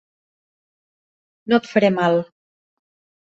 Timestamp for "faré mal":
1.73-2.17